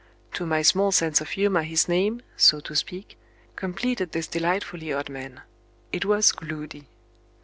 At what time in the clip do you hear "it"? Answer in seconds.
5.91-6.05